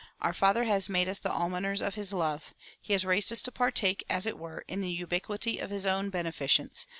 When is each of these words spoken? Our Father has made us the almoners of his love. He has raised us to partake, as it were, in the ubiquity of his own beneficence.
Our 0.19 0.33
Father 0.33 0.63
has 0.63 0.89
made 0.89 1.07
us 1.07 1.19
the 1.19 1.29
almoners 1.29 1.79
of 1.79 1.93
his 1.93 2.11
love. 2.11 2.55
He 2.81 2.93
has 2.93 3.05
raised 3.05 3.31
us 3.31 3.43
to 3.43 3.51
partake, 3.51 4.03
as 4.09 4.25
it 4.25 4.39
were, 4.39 4.65
in 4.67 4.81
the 4.81 4.89
ubiquity 4.89 5.59
of 5.59 5.69
his 5.69 5.85
own 5.85 6.09
beneficence. 6.09 6.87